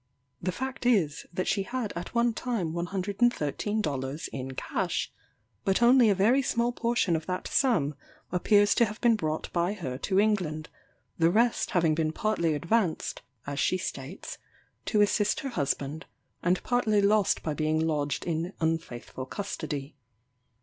The 0.41 0.51
fact 0.51 0.87
is, 0.87 1.27
that 1.31 1.47
she 1.47 1.61
had 1.61 1.93
at 1.95 2.15
one 2.15 2.33
time 2.33 2.73
113 2.73 3.81
dollars 3.83 4.29
in 4.29 4.55
cash; 4.55 5.11
but 5.63 5.83
only 5.83 6.09
a 6.09 6.15
very 6.15 6.41
small 6.41 6.71
portion 6.71 7.15
of 7.15 7.27
that 7.27 7.47
sum 7.47 7.93
appears 8.31 8.73
to 8.73 8.85
have 8.85 8.99
been 8.99 9.15
brought 9.15 9.53
by 9.53 9.73
her 9.73 9.99
to 9.99 10.19
England, 10.19 10.69
the 11.19 11.29
rest 11.29 11.69
having 11.77 11.93
been 11.93 12.13
partly 12.13 12.55
advanced, 12.55 13.21
as 13.45 13.59
she 13.59 13.77
states, 13.77 14.39
to 14.85 15.01
assist 15.01 15.41
her 15.41 15.49
husband, 15.49 16.07
and 16.41 16.63
partly 16.63 16.99
lost 17.03 17.43
by 17.43 17.53
being 17.53 17.79
lodged 17.85 18.25
in 18.25 18.53
unfaithful 18.59 19.27
custody. 19.27 19.93